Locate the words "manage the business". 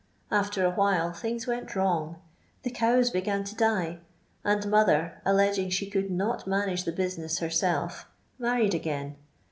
6.47-7.37